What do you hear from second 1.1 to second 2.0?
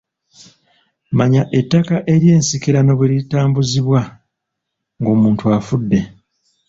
Manya ettaka